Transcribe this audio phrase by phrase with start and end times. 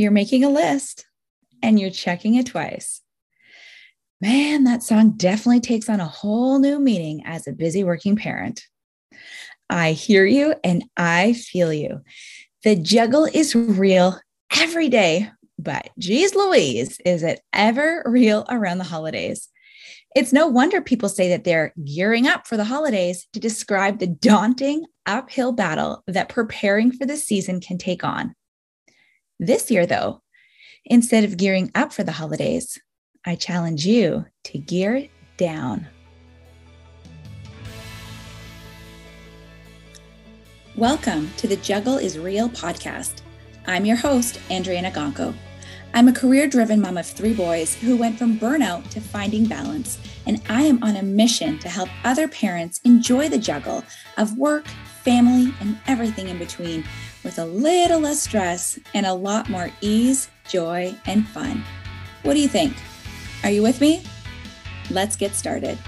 [0.00, 1.06] you're making a list
[1.62, 3.02] and you're checking it twice.
[4.20, 8.62] Man, that song definitely takes on a whole new meaning as a busy working parent.
[9.68, 12.00] I hear you and I feel you.
[12.64, 14.18] The juggle is real
[14.54, 19.48] every day, but geez Louise, is it ever real around the holidays?
[20.16, 24.08] It's no wonder people say that they're gearing up for the holidays to describe the
[24.08, 28.34] daunting uphill battle that preparing for the season can take on.
[29.42, 30.20] This year, though,
[30.84, 32.78] instead of gearing up for the holidays,
[33.24, 35.08] I challenge you to gear
[35.38, 35.86] down.
[40.76, 43.22] Welcome to the Juggle is Real podcast.
[43.66, 45.34] I'm your host, Andrea Nagonko.
[45.94, 49.98] I'm a career driven mom of three boys who went from burnout to finding balance,
[50.26, 53.84] and I am on a mission to help other parents enjoy the juggle
[54.18, 54.66] of work,
[55.02, 56.84] family, and everything in between
[57.22, 61.64] with a little less stress and a lot more ease, joy, and fun.
[62.22, 62.74] What do you think?
[63.44, 64.02] Are you with me?
[64.90, 65.78] Let's get started.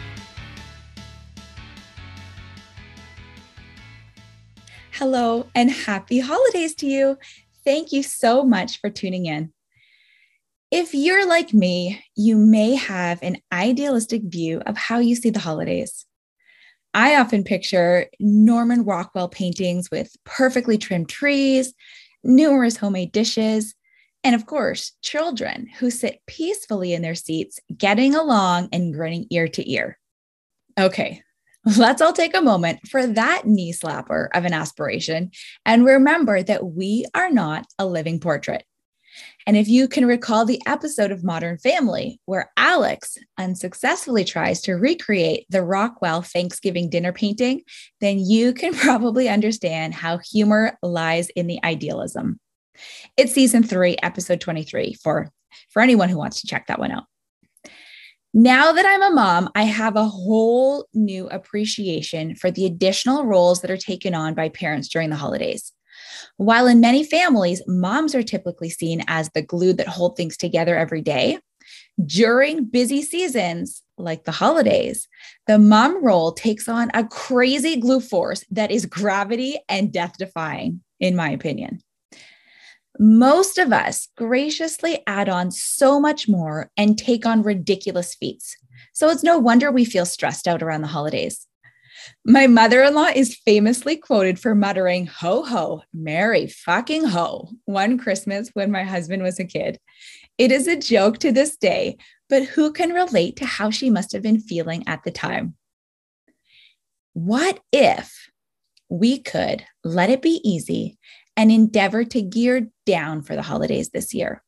[4.92, 7.19] Hello and happy holidays to you.
[7.64, 9.52] Thank you so much for tuning in.
[10.70, 15.41] If you're like me, you may have an idealistic view of how you see the
[15.41, 16.06] holidays.
[16.94, 21.72] I often picture Norman Rockwell paintings with perfectly trimmed trees,
[22.22, 23.74] numerous homemade dishes,
[24.24, 29.48] and of course, children who sit peacefully in their seats, getting along and grinning ear
[29.48, 29.98] to ear.
[30.78, 31.22] Okay,
[31.76, 35.30] let's all take a moment for that knee slapper of an aspiration
[35.64, 38.64] and remember that we are not a living portrait.
[39.46, 44.74] And if you can recall the episode of Modern Family where Alex unsuccessfully tries to
[44.74, 47.62] recreate the Rockwell Thanksgiving dinner painting,
[48.00, 52.38] then you can probably understand how humor lies in the idealism.
[53.16, 55.30] It's season three, episode 23 for,
[55.70, 57.05] for anyone who wants to check that one out.
[58.34, 63.61] Now that I'm a mom, I have a whole new appreciation for the additional roles
[63.61, 65.70] that are taken on by parents during the holidays.
[66.36, 70.77] While in many families, moms are typically seen as the glue that hold things together
[70.77, 71.39] every day,
[72.05, 75.08] during busy seasons like the holidays,
[75.46, 80.80] the mom role takes on a crazy glue force that is gravity and death defying,
[81.00, 81.80] in my opinion.
[82.98, 88.56] Most of us graciously add on so much more and take on ridiculous feats.
[88.92, 91.46] So it's no wonder we feel stressed out around the holidays.
[92.25, 97.98] My mother in law is famously quoted for muttering, ho ho, merry fucking ho, one
[97.98, 99.79] Christmas when my husband was a kid.
[100.39, 101.97] It is a joke to this day,
[102.29, 105.55] but who can relate to how she must have been feeling at the time?
[107.13, 108.29] What if
[108.89, 110.98] we could let it be easy
[111.36, 114.42] and endeavor to gear down for the holidays this year?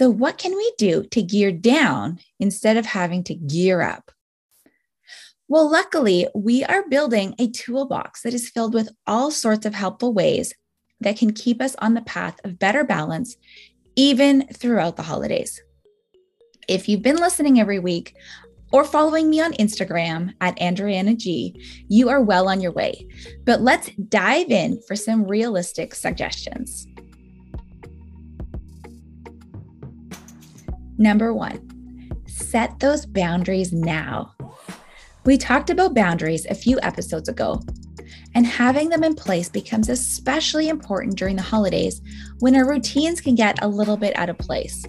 [0.00, 4.10] So, what can we do to gear down instead of having to gear up?
[5.46, 10.14] Well, luckily, we are building a toolbox that is filled with all sorts of helpful
[10.14, 10.54] ways
[11.00, 13.36] that can keep us on the path of better balance,
[13.94, 15.60] even throughout the holidays.
[16.66, 18.14] If you've been listening every week
[18.72, 23.06] or following me on Instagram at Andryanna G, you are well on your way.
[23.44, 26.86] But let's dive in for some realistic suggestions.
[31.00, 34.34] Number one, set those boundaries now.
[35.24, 37.62] We talked about boundaries a few episodes ago,
[38.34, 42.02] and having them in place becomes especially important during the holidays
[42.40, 44.84] when our routines can get a little bit out of place.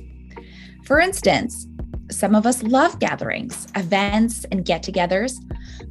[0.83, 1.65] For instance,
[2.09, 5.37] some of us love gatherings, events, and get togethers,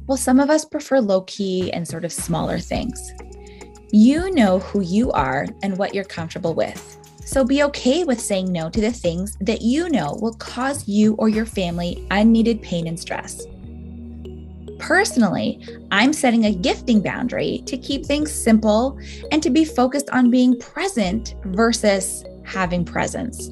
[0.05, 3.11] while some of us prefer low key and sort of smaller things.
[3.91, 7.00] You know who you are and what you're comfortable with.
[7.25, 11.15] So be okay with saying no to the things that you know will cause you
[11.15, 13.45] or your family unneeded pain and stress.
[14.79, 18.97] Personally, I'm setting a gifting boundary to keep things simple
[19.31, 23.49] and to be focused on being present versus having presents.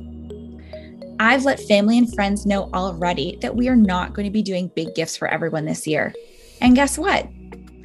[1.19, 4.71] I've let family and friends know already that we are not going to be doing
[4.75, 6.13] big gifts for everyone this year.
[6.61, 7.27] And guess what?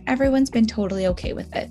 [0.06, 1.69] Everyone's been totally okay with it.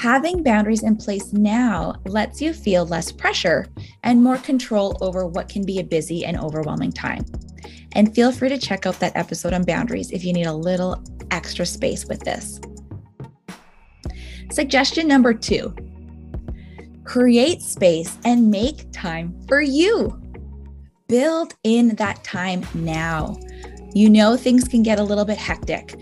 [0.00, 3.66] Having boundaries in place now lets you feel less pressure
[4.02, 7.22] and more control over what can be a busy and overwhelming time.
[7.92, 11.04] And feel free to check out that episode on boundaries if you need a little
[11.30, 12.58] extra space with this.
[14.50, 15.76] Suggestion number two
[17.04, 20.18] create space and make time for you.
[21.08, 23.38] Build in that time now.
[23.92, 25.94] You know things can get a little bit hectic.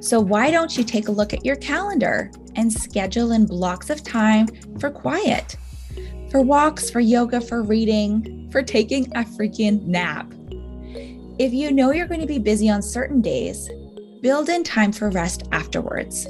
[0.00, 4.02] So, why don't you take a look at your calendar and schedule in blocks of
[4.02, 4.48] time
[4.78, 5.56] for quiet,
[6.30, 10.32] for walks, for yoga, for reading, for taking a freaking nap?
[11.38, 13.68] If you know you're going to be busy on certain days,
[14.20, 16.26] build in time for rest afterwards.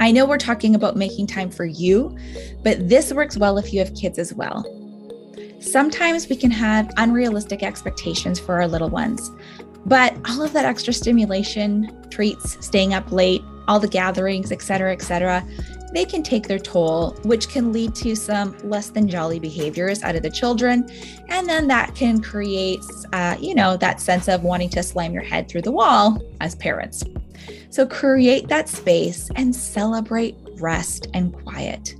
[0.00, 2.16] I know we're talking about making time for you,
[2.64, 4.66] but this works well if you have kids as well.
[5.60, 9.30] Sometimes we can have unrealistic expectations for our little ones,
[9.86, 15.46] but all of that extra stimulation, treats, staying up late, all the gatherings, etc., etc.,
[15.92, 20.16] they can take their toll, which can lead to some less than jolly behaviors out
[20.16, 20.90] of the children.
[21.28, 22.80] And then that can create,
[23.12, 26.54] uh, you know, that sense of wanting to slam your head through the wall as
[26.54, 27.04] parents.
[27.68, 31.94] So create that space and celebrate rest and quiet.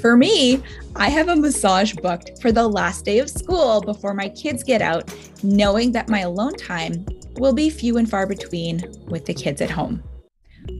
[0.00, 0.62] For me,
[0.96, 4.80] I have a massage booked for the last day of school before my kids get
[4.80, 7.06] out, knowing that my alone time
[7.36, 10.02] will be few and far between with the kids at home.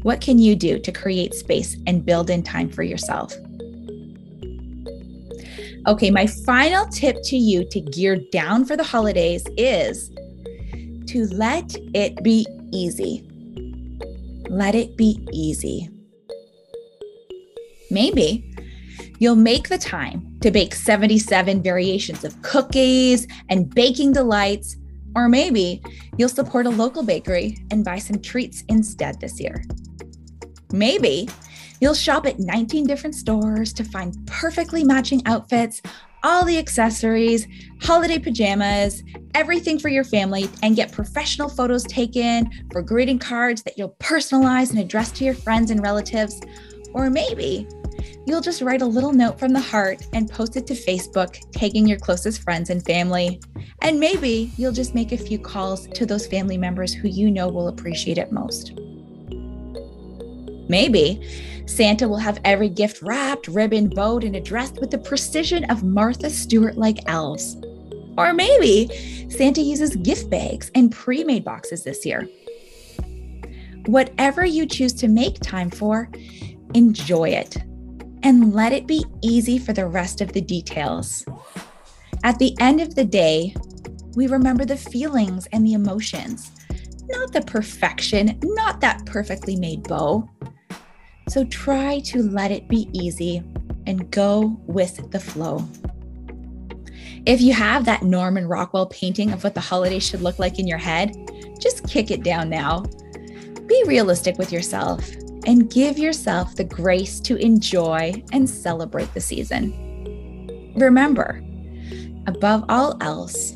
[0.03, 3.35] What can you do to create space and build in time for yourself?
[5.87, 10.11] Okay, my final tip to you to gear down for the holidays is
[11.07, 13.29] to let it be easy.
[14.49, 15.89] Let it be easy.
[17.91, 18.52] Maybe
[19.23, 24.75] you'll make the time to bake 77 variations of cookies and baking delights,
[25.15, 25.81] or maybe
[26.17, 29.63] you'll support a local bakery and buy some treats instead this year.
[30.73, 31.29] Maybe
[31.81, 35.81] you'll shop at 19 different stores to find perfectly matching outfits,
[36.25, 37.47] all the accessories,
[37.81, 39.05] holiday pajamas,
[39.37, 44.71] everything for your family, and get professional photos taken for greeting cards that you'll personalize
[44.71, 46.41] and address to your friends and relatives.
[46.93, 47.69] Or maybe
[48.27, 51.87] you'll just write a little note from the heart and post it to Facebook, tagging
[51.87, 53.41] your closest friends and family.
[53.81, 57.49] And maybe you'll just make a few calls to those family members who you know
[57.49, 58.73] will appreciate it most.
[60.69, 61.23] Maybe
[61.67, 66.31] Santa will have every gift wrapped, ribbon, bowed, and addressed with the precision of Martha
[66.31, 67.57] Stewart like elves.
[68.17, 72.29] Or maybe Santa uses gift bags and pre made boxes this year.
[73.87, 76.09] Whatever you choose to make time for,
[76.75, 77.57] enjoy it
[78.23, 81.25] and let it be easy for the rest of the details.
[82.25, 83.55] At the end of the day,
[84.15, 86.51] we remember the feelings and the emotions,
[87.09, 90.29] not the perfection, not that perfectly made bow.
[91.29, 93.43] So try to let it be easy
[93.87, 95.67] and go with the flow.
[97.25, 100.67] If you have that Norman Rockwell painting of what the holiday should look like in
[100.67, 101.17] your head,
[101.61, 102.85] just kick it down now.
[103.67, 105.09] Be realistic with yourself
[105.47, 109.73] and give yourself the grace to enjoy and celebrate the season.
[110.77, 111.43] Remember,
[112.27, 113.53] above all else,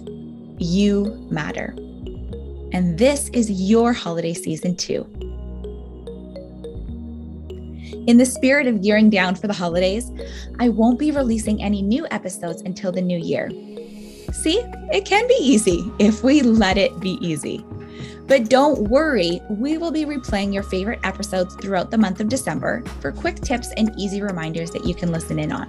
[0.58, 1.74] you matter.
[2.72, 5.06] And this is your holiday season too.
[8.06, 10.10] In the spirit of gearing down for the holidays,
[10.60, 13.50] I won't be releasing any new episodes until the new year.
[14.32, 14.60] See,
[14.92, 17.64] it can be easy if we let it be easy.
[18.26, 22.82] But don't worry, we will be replaying your favorite episodes throughout the month of December
[23.00, 25.68] for quick tips and easy reminders that you can listen in on.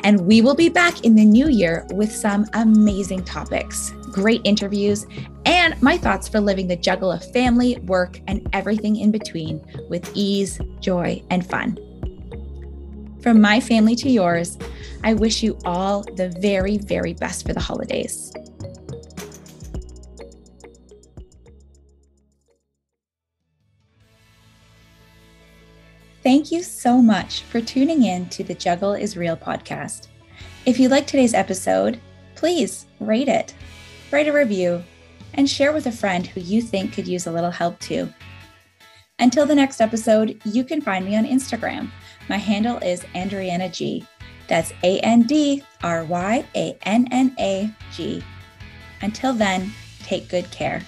[0.00, 5.06] And we will be back in the new year with some amazing topics great interviews,
[5.46, 10.10] and my thoughts for living the juggle of family, work, and everything in between with
[10.14, 11.76] ease, joy, and fun.
[13.22, 14.58] From my family to yours,
[15.02, 18.32] I wish you all the very, very best for the holidays.
[26.22, 30.08] Thank you so much for tuning in to the Juggle is Real podcast.
[30.66, 32.00] If you like today's episode,
[32.36, 33.54] please rate it
[34.12, 34.84] write a review,
[35.34, 38.12] and share with a friend who you think could use a little help too.
[39.18, 41.90] Until the next episode, you can find me on Instagram.
[42.28, 44.04] My handle is Andryanna G.
[44.48, 48.22] That's A N D R Y A N N A G.
[49.00, 50.82] Until then, take good care.